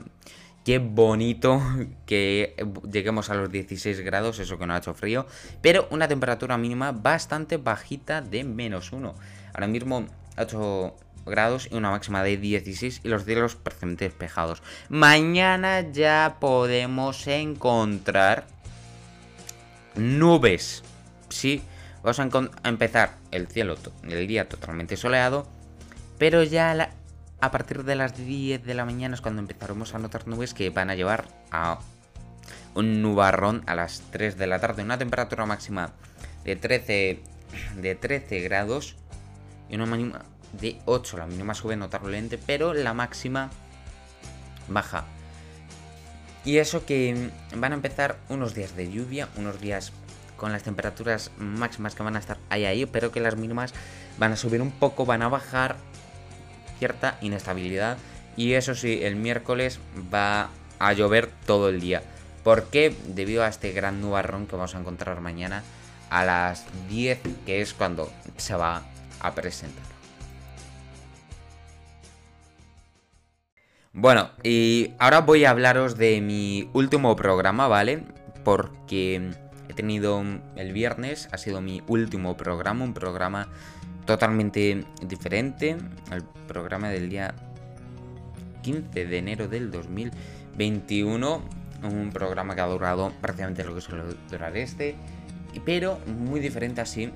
Qué 0.64 0.78
bonito 0.78 1.62
que 2.06 2.54
lleguemos 2.90 3.30
a 3.30 3.34
los 3.34 3.50
16 3.50 4.00
grados, 4.00 4.38
eso 4.40 4.58
que 4.58 4.66
no 4.66 4.74
ha 4.74 4.78
hecho 4.78 4.94
frío. 4.94 5.26
Pero 5.62 5.88
una 5.90 6.06
temperatura 6.06 6.58
mínima 6.58 6.92
bastante 6.92 7.56
bajita 7.56 8.20
de 8.20 8.44
menos 8.44 8.92
1. 8.92 9.14
Ahora 9.54 9.66
mismo 9.66 10.06
8 10.36 10.94
grados 11.24 11.68
y 11.70 11.76
una 11.76 11.90
máxima 11.90 12.22
de 12.22 12.36
16 12.36 13.00
y 13.04 13.08
los 13.08 13.24
cielos 13.24 13.56
perfectamente 13.56 14.04
despejados. 14.04 14.62
Mañana 14.90 15.80
ya 15.92 16.36
podemos 16.40 17.26
encontrar 17.26 18.46
nubes. 19.94 20.82
Sí, 21.30 21.62
vamos 22.02 22.20
a, 22.20 22.68
empezar 22.68 23.16
el 23.30 23.46
cielo, 23.46 23.76
el 24.02 24.26
día 24.26 24.48
totalmente 24.48 24.96
soleado. 24.96 25.46
Pero 26.18 26.42
ya 26.42 26.74
la, 26.74 26.90
a 27.40 27.50
partir 27.50 27.84
de 27.84 27.94
las 27.94 28.16
10 28.16 28.64
de 28.64 28.74
la 28.74 28.84
mañana 28.84 29.14
es 29.14 29.20
cuando 29.20 29.40
empezaremos 29.40 29.94
a 29.94 29.98
notar 29.98 30.28
nubes 30.28 30.54
que 30.54 30.70
van 30.70 30.90
a 30.90 30.94
llevar 30.94 31.26
a 31.50 31.78
un 32.74 33.02
nubarrón 33.02 33.62
a 33.66 33.74
las 33.74 34.02
3 34.10 34.36
de 34.36 34.46
la 34.46 34.60
tarde. 34.60 34.82
Una 34.82 34.98
temperatura 34.98 35.46
máxima 35.46 35.92
de 36.44 36.56
13, 36.56 37.22
de 37.76 37.94
13 37.94 38.40
grados 38.40 38.96
y 39.68 39.76
una 39.76 39.86
mínima 39.86 40.22
de 40.60 40.78
8. 40.84 41.16
La 41.16 41.26
mínima 41.26 41.54
sube 41.54 41.76
notablemente, 41.76 42.38
pero 42.38 42.74
la 42.74 42.92
máxima 42.92 43.50
baja. 44.68 45.04
Y 46.44 46.58
eso 46.58 46.84
que 46.86 47.30
van 47.56 47.72
a 47.72 47.74
empezar 47.74 48.18
unos 48.28 48.54
días 48.54 48.76
de 48.76 48.90
lluvia, 48.90 49.28
unos 49.36 49.60
días 49.60 49.92
con 50.36 50.52
las 50.52 50.62
temperaturas 50.62 51.30
máximas 51.36 51.94
que 51.94 52.02
van 52.02 52.16
a 52.16 52.18
estar 52.18 52.38
ahí 52.48 52.64
ahí, 52.64 52.86
pero 52.86 53.12
que 53.12 53.20
las 53.20 53.36
mínimas 53.36 53.74
van 54.18 54.32
a 54.32 54.36
subir 54.36 54.62
un 54.62 54.70
poco, 54.70 55.04
van 55.04 55.20
a 55.22 55.28
bajar 55.28 55.76
cierta 56.80 57.18
inestabilidad. 57.20 57.96
Y 58.36 58.54
eso 58.54 58.74
sí, 58.74 59.00
el 59.02 59.14
miércoles 59.14 59.78
va 60.12 60.50
a 60.80 60.92
llover 60.94 61.30
todo 61.46 61.68
el 61.68 61.80
día. 61.80 62.02
¿Por 62.42 62.64
qué? 62.64 62.96
Debido 63.06 63.44
a 63.44 63.48
este 63.48 63.70
gran 63.70 64.00
nubarrón 64.00 64.46
que 64.46 64.56
vamos 64.56 64.74
a 64.74 64.80
encontrar 64.80 65.20
mañana 65.20 65.62
a 66.08 66.24
las 66.24 66.64
10, 66.88 67.20
que 67.46 67.60
es 67.60 67.74
cuando 67.74 68.10
se 68.36 68.54
va 68.54 68.82
a 69.20 69.34
presentar. 69.34 69.84
Bueno, 73.92 74.30
y 74.42 74.92
ahora 74.98 75.20
voy 75.20 75.44
a 75.44 75.50
hablaros 75.50 75.98
de 75.98 76.20
mi 76.20 76.70
último 76.72 77.14
programa, 77.16 77.68
¿vale? 77.68 78.04
Porque 78.44 79.32
he 79.68 79.74
tenido 79.74 80.22
el 80.56 80.72
viernes, 80.72 81.28
ha 81.32 81.38
sido 81.38 81.60
mi 81.60 81.82
último 81.88 82.36
programa, 82.36 82.84
un 82.84 82.94
programa 82.94 83.48
totalmente 84.10 84.84
diferente 85.06 85.76
al 86.10 86.24
programa 86.48 86.88
del 86.88 87.08
día 87.08 87.32
15 88.62 89.06
de 89.06 89.18
enero 89.18 89.46
del 89.46 89.70
2021. 89.70 91.42
Un 91.84 92.10
programa 92.10 92.56
que 92.56 92.60
ha 92.60 92.66
durado 92.66 93.12
prácticamente 93.20 93.62
lo 93.62 93.72
que 93.72 93.80
suele 93.80 94.02
durar 94.28 94.56
este, 94.56 94.96
pero 95.64 96.00
muy 96.06 96.40
diferente 96.40 96.80
así 96.80 97.12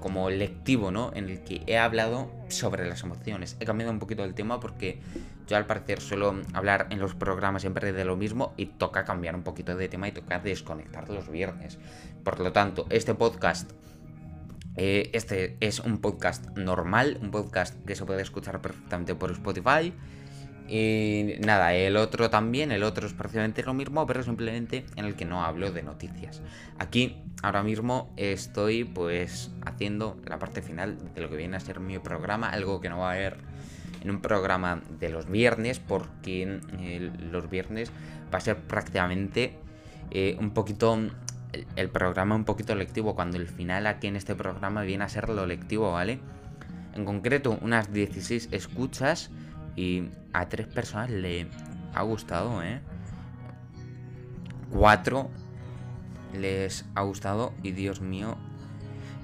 como 0.00 0.30
lectivo, 0.30 0.90
¿no? 0.90 1.12
En 1.14 1.28
el 1.28 1.40
que 1.44 1.62
he 1.66 1.76
hablado 1.76 2.30
sobre 2.48 2.88
las 2.88 3.02
emociones. 3.02 3.58
He 3.60 3.66
cambiado 3.66 3.92
un 3.92 3.98
poquito 3.98 4.24
el 4.24 4.32
tema 4.32 4.58
porque 4.58 5.00
yo 5.46 5.58
al 5.58 5.66
parecer 5.66 6.00
suelo 6.00 6.34
hablar 6.54 6.86
en 6.88 6.98
los 6.98 7.14
programas 7.14 7.60
siempre 7.60 7.92
de 7.92 8.04
lo 8.06 8.16
mismo 8.16 8.54
y 8.56 8.66
toca 8.66 9.04
cambiar 9.04 9.34
un 9.34 9.42
poquito 9.42 9.76
de 9.76 9.88
tema 9.88 10.08
y 10.08 10.12
toca 10.12 10.38
desconectar 10.38 11.10
los 11.10 11.30
viernes. 11.30 11.78
Por 12.24 12.40
lo 12.40 12.52
tanto, 12.52 12.86
este 12.88 13.14
podcast 13.14 13.70
eh, 14.76 15.10
este 15.12 15.56
es 15.60 15.80
un 15.80 15.98
podcast 15.98 16.56
normal, 16.56 17.18
un 17.20 17.30
podcast 17.30 17.74
que 17.84 17.94
se 17.94 18.04
puede 18.04 18.22
escuchar 18.22 18.60
perfectamente 18.60 19.14
por 19.14 19.30
Spotify. 19.30 19.92
Y 20.68 21.34
nada, 21.40 21.74
el 21.74 21.96
otro 21.96 22.30
también, 22.30 22.72
el 22.72 22.82
otro 22.82 23.06
es 23.06 23.12
prácticamente 23.12 23.62
lo 23.62 23.74
mismo, 23.74 24.06
pero 24.06 24.22
simplemente 24.22 24.86
en 24.96 25.04
el 25.04 25.16
que 25.16 25.24
no 25.24 25.44
hablo 25.44 25.70
de 25.70 25.82
noticias. 25.82 26.40
Aquí, 26.78 27.20
ahora 27.42 27.62
mismo, 27.62 28.12
estoy 28.16 28.84
pues 28.84 29.50
haciendo 29.66 30.16
la 30.24 30.38
parte 30.38 30.62
final 30.62 30.96
de 31.14 31.20
lo 31.20 31.28
que 31.28 31.36
viene 31.36 31.56
a 31.56 31.60
ser 31.60 31.80
mi 31.80 31.98
programa, 31.98 32.48
algo 32.48 32.80
que 32.80 32.88
no 32.88 33.00
va 33.00 33.10
a 33.10 33.14
haber 33.14 33.36
en 34.02 34.10
un 34.10 34.20
programa 34.20 34.82
de 34.98 35.10
los 35.10 35.28
viernes, 35.28 35.78
porque 35.78 36.60
los 37.30 37.50
viernes 37.50 37.90
va 38.32 38.38
a 38.38 38.40
ser 38.40 38.56
prácticamente 38.56 39.58
eh, 40.10 40.36
un 40.40 40.50
poquito 40.50 40.98
el, 41.52 41.66
el 41.76 41.88
programa 41.90 42.34
un 42.34 42.44
poquito 42.44 42.74
lectivo, 42.74 43.14
cuando 43.14 43.36
el 43.36 43.48
final 43.48 43.86
aquí 43.86 44.06
en 44.06 44.16
este 44.16 44.34
programa 44.34 44.82
viene 44.82 45.04
a 45.04 45.08
ser 45.08 45.28
lo 45.28 45.46
lectivo, 45.46 45.92
¿vale? 45.92 46.20
En 46.94 47.04
concreto, 47.04 47.58
unas 47.62 47.92
16 47.92 48.48
escuchas 48.52 49.30
y 49.76 50.08
a 50.32 50.48
tres 50.48 50.66
personas 50.66 51.10
le 51.10 51.46
ha 51.94 52.02
gustado, 52.02 52.62
¿eh? 52.62 52.80
Cuatro 54.70 55.30
les 56.32 56.84
ha 56.94 57.02
gustado 57.02 57.52
y 57.62 57.72
Dios 57.72 58.00
mío, 58.00 58.36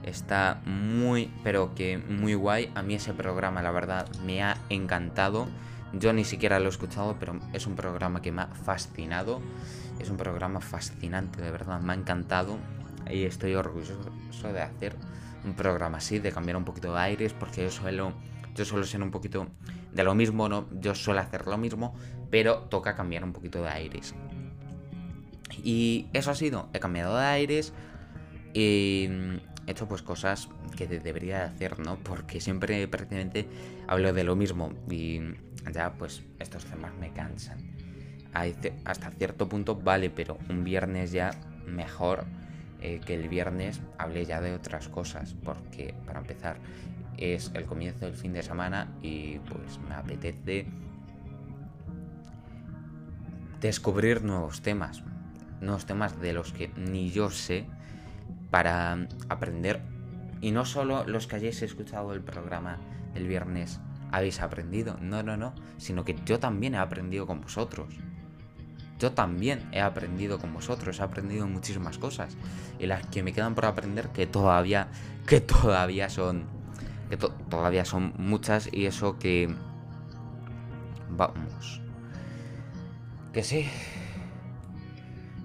está 0.03 0.61
muy, 0.65 1.31
pero 1.43 1.75
que 1.75 1.99
muy 1.99 2.35
guay. 2.35 2.71
A 2.75 2.83
mí 2.83 2.95
ese 2.95 3.15
programa, 3.15 3.63
la 3.63 3.71
verdad, 3.71 4.09
me 4.25 4.43
ha 4.43 4.59
encantado. 4.69 5.49
Yo 5.93 6.13
ni 6.13 6.25
siquiera 6.25 6.59
lo 6.59 6.67
he 6.67 6.69
escuchado, 6.69 7.17
pero 7.19 7.39
es 7.53 7.67
un 7.67 7.77
programa 7.77 8.21
que 8.21 8.33
me 8.33 8.43
ha 8.43 8.47
fascinado. 8.47 9.41
Es 10.01 10.11
un 10.11 10.17
programa 10.17 10.61
fascinante, 10.61 11.43
de 11.43 11.51
verdad, 11.51 11.81
me 11.81 11.93
ha 11.93 11.97
encantado. 11.97 12.59
Y 13.11 13.25
estoy 13.25 13.55
orgulloso 13.55 14.53
de 14.53 14.61
hacer 14.61 14.97
un 15.45 15.55
programa 15.55 15.99
así, 15.99 16.19
de 16.19 16.33
cambiar 16.33 16.57
un 16.57 16.65
poquito 16.65 16.93
de 16.93 17.01
aires, 17.01 17.33
porque 17.33 17.63
yo 17.63 17.71
suelo, 17.71 18.13
yo 18.55 18.65
suelo 18.65 18.85
ser 18.85 19.03
un 19.03 19.11
poquito 19.11 19.49
de 19.93 20.05
lo 20.05 20.15
mismo, 20.15 20.49
¿no? 20.49 20.67
Yo 20.81 20.95
suelo 20.95 21.21
hacer 21.21 21.47
lo 21.47 21.57
mismo, 21.57 21.95
pero 22.31 22.59
toca 22.65 22.95
cambiar 22.95 23.25
un 23.25 23.33
poquito 23.33 23.63
de 23.63 23.69
aires. 23.71 24.15
Y 25.63 26.07
eso 26.13 26.31
ha 26.31 26.35
sido, 26.35 26.69
he 26.73 26.81
cambiado 26.81 27.17
de 27.17 27.25
aires 27.25 27.73
y 28.53 29.09
he 29.67 29.71
hecho 29.71 29.89
pues 29.89 30.03
cosas 30.03 30.49
que 30.77 30.87
debería 30.87 31.45
hacer, 31.45 31.79
¿no? 31.79 31.99
Porque 31.99 32.41
siempre 32.41 32.87
prácticamente 32.89 33.49
hablo 33.87 34.13
de 34.13 34.25
lo 34.25 34.37
mismo 34.37 34.73
y 34.91 35.21
ya 35.73 35.93
pues 35.95 36.23
estos 36.39 36.65
temas 36.65 36.93
me 37.01 37.13
cansan. 37.13 37.78
Hasta 38.33 39.11
cierto 39.11 39.49
punto 39.49 39.75
vale, 39.75 40.11
pero 40.11 40.39
un 40.49 40.63
viernes 40.63 41.13
ya 41.13 41.33
mejor 41.67 42.25
eh, 42.81 43.01
que 43.05 43.15
el 43.15 43.29
viernes 43.29 43.81
hable 43.99 44.25
ya 44.25 44.41
de 44.41 44.55
otras 44.55 44.89
cosas, 44.89 45.35
porque 45.45 45.95
para 46.07 46.21
empezar 46.21 46.59
es 47.17 47.51
el 47.55 47.65
comienzo 47.65 48.05
del 48.05 48.15
fin 48.15 48.33
de 48.33 48.43
semana 48.43 48.89
y 49.03 49.39
pues 49.41 49.81
me 49.89 49.95
apetece 49.95 50.67
descubrir 53.61 54.23
nuevos 54.23 54.63
temas, 54.63 55.03
nuevos 55.61 55.87
temas 55.87 56.21
de 56.21 56.33
los 56.33 56.53
que 56.53 56.69
ni 56.77 57.11
yo 57.11 57.31
sé 57.31 57.67
para 58.51 59.09
aprender. 59.29 59.81
Y 60.41 60.53
no 60.53 60.65
solo 60.65 61.05
los 61.05 61.27
que 61.27 61.37
hayáis 61.37 61.63
escuchado 61.63 62.13
el 62.13 62.21
programa 62.21 62.79
del 63.15 63.27
viernes 63.27 63.81
habéis 64.13 64.41
aprendido, 64.41 64.97
no, 65.01 65.25
no, 65.25 65.37
no, 65.37 65.55
sino 65.77 66.05
que 66.05 66.17
yo 66.25 66.39
también 66.39 66.75
he 66.75 66.79
aprendido 66.79 67.27
con 67.27 67.41
vosotros. 67.41 67.99
Yo 68.99 69.13
también 69.13 69.69
he 69.73 69.81
aprendido 69.81 70.39
con 70.39 70.53
vosotros, 70.53 70.99
he 70.99 71.03
aprendido 71.03 71.47
muchísimas 71.47 71.99
cosas. 71.99 72.37
Y 72.79 72.87
las 72.87 73.07
que 73.07 73.23
me 73.23 73.33
quedan 73.33 73.55
por 73.55 73.67
aprender 73.67 74.09
que 74.09 74.27
todavía, 74.27 74.89
que 75.27 75.41
todavía 75.41 76.09
son, 76.09 76.45
que 77.09 77.17
todavía 77.17 77.85
son 77.85 78.15
muchas 78.19 78.69
y 78.73 78.87
eso 78.87 79.19
que... 79.19 79.55
Vamos. 81.11 81.81
Que 83.33 83.43
sí, 83.43 83.67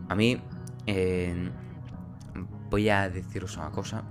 a 0.10 0.16
mí 0.16 0.40
eh, 0.86 1.50
voy 2.70 2.90
a 2.90 3.10
deciros 3.10 3.58
una 3.58 3.72
cosa, 3.72 4.04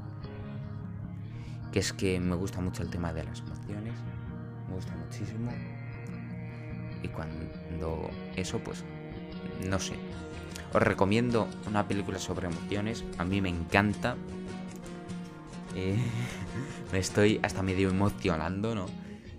que 1.71 1.79
es 1.79 1.93
que 1.93 2.19
me 2.19 2.35
gusta 2.35 2.61
mucho 2.61 2.83
el 2.83 2.91
tema 2.91 3.13
de 3.13 3.25
las 3.25 3.41
emociones, 3.41 3.95
me 4.69 4.75
gusta 4.75 4.97
muchísimo. 4.97 5.53
Y 7.03 7.09
cuando 7.09 8.11
eso, 8.37 8.59
pues, 8.59 8.85
no 9.69 9.79
sé. 9.79 9.95
Os 10.73 10.83
recomiendo 10.83 11.49
una 11.67 11.87
película 11.87 12.19
sobre 12.19 12.47
emociones, 12.47 13.05
a 13.19 13.25
mí 13.25 13.41
me 13.41 13.49
encanta. 13.49 14.17
Eh, 15.75 15.97
me 16.93 16.99
estoy 16.99 17.41
hasta 17.43 17.63
medio 17.63 17.91
emocionando, 17.91 18.75
¿no? 18.75 18.87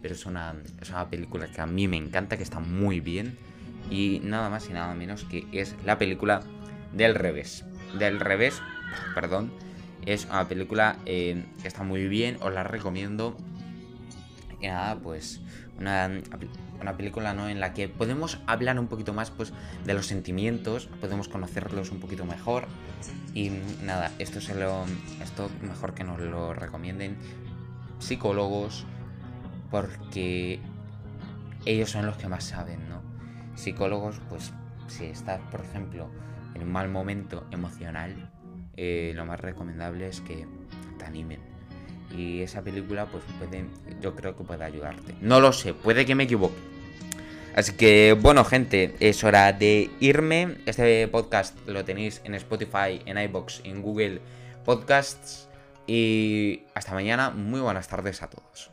Pero 0.02 0.14
es 0.14 0.26
una, 0.26 0.56
es 0.82 0.90
una 0.90 1.10
película 1.10 1.48
que 1.48 1.62
a 1.62 1.66
mí 1.66 1.88
me 1.88 1.98
encanta, 1.98 2.38
que 2.38 2.44
está 2.44 2.60
muy 2.60 3.00
bien 3.00 3.38
y 3.90 4.22
nada 4.24 4.50
más 4.50 4.70
y 4.70 4.74
nada 4.74 4.94
menos 4.94 5.24
que 5.26 5.46
es 5.52 5.76
la 5.86 5.98
película 5.98 6.42
del 6.94 7.16
revés. 7.16 7.66
Del 7.98 8.20
revés, 8.20 8.62
perdón. 9.16 9.52
Es 10.06 10.26
una 10.26 10.48
película 10.48 10.98
eh, 11.06 11.46
que 11.62 11.68
está 11.68 11.84
muy 11.84 12.08
bien, 12.08 12.38
os 12.42 12.54
la 12.54 12.64
recomiendo. 12.64 13.38
Y 14.60 14.68
nada, 14.68 14.96
pues 14.96 15.42
una, 15.80 16.10
una, 16.84 16.98
película 16.98 17.34
¿no? 17.34 17.50
en 17.50 17.60
la 17.60 17.74
que 17.74 17.90
podemos 17.90 18.40
hablar 18.48 18.80
un 18.80 18.88
poquito 18.88 19.14
más 19.14 19.32
pues, 19.32 19.54
de 19.86 19.94
los 19.94 20.06
sentimientos, 20.06 20.88
podemos 21.02 21.28
conocerlos 21.28 21.92
un 21.92 22.00
poquito 22.00 22.26
mejor. 22.26 22.68
Y 23.34 23.52
nada, 23.84 24.12
esto, 24.20 24.40
se 24.42 24.56
lo, 24.56 24.86
esto 25.22 25.50
mejor 25.62 25.94
que 25.94 26.04
nos 26.04 26.20
lo 26.20 26.54
recomienden 26.54 27.18
psicólogos, 28.00 28.86
porque 29.72 30.60
ellos 31.66 31.90
son 31.90 32.06
los 32.06 32.18
que 32.18 32.28
más 32.28 32.44
saben, 32.44 32.90
¿no? 32.90 33.02
psicólogos, 33.56 34.20
pues 34.30 34.54
si 34.88 35.06
estás, 35.06 35.40
por 35.52 35.62
ejemplo, 35.62 36.10
en 36.54 36.64
un 36.64 36.72
mal 36.72 36.90
momento 36.90 37.46
emocional, 37.52 38.32
eh, 38.76 39.14
lo 39.16 39.26
más 39.26 39.40
recomendable 39.40 40.08
es 40.08 40.22
que 40.22 40.48
te 40.98 41.06
animen. 41.06 41.40
Y 42.16 42.42
esa 42.42 42.62
película, 42.62 43.08
pues 43.08 43.24
puede, 43.40 43.66
yo 44.02 44.16
creo 44.16 44.36
que 44.36 44.44
puede 44.44 44.64
ayudarte. 44.64 45.16
No 45.22 45.40
lo 45.40 45.52
sé, 45.52 45.74
puede 45.74 46.06
que 46.06 46.16
me 46.16 46.24
equivoque. 46.24 46.73
Así 47.56 47.74
que, 47.74 48.18
bueno, 48.20 48.44
gente, 48.44 48.96
es 49.00 49.24
hora 49.24 49.54
de 49.54 49.92
irme. 50.00 50.58
Este 50.66 51.08
podcast 51.08 51.56
lo 51.68 51.86
tenéis 51.86 52.20
en 52.24 52.34
Spotify, 52.34 53.02
en 53.06 53.20
iBox, 53.20 53.62
en 53.64 53.84
Google 53.84 54.22
Podcasts. 54.66 55.48
Y 55.86 56.64
hasta 56.74 56.94
mañana. 56.94 57.30
Muy 57.30 57.60
buenas 57.60 57.88
tardes 57.88 58.24
a 58.24 58.30
todos. 58.30 58.73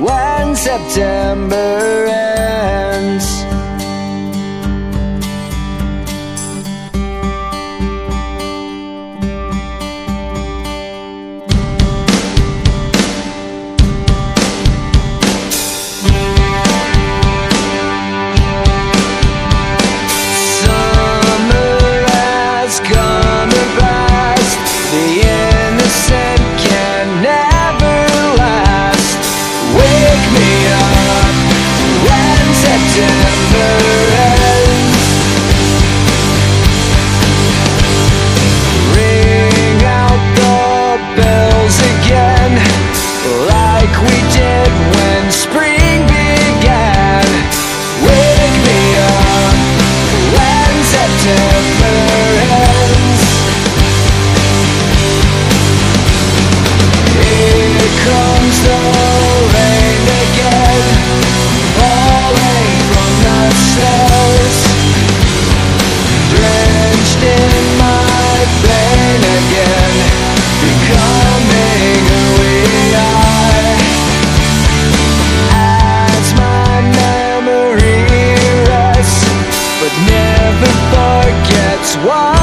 when 0.00 0.56
September 0.56 2.06
ends. 2.08 3.49
Why. 81.96 82.39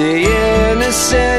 The 0.00 0.16
innocent 0.16 1.29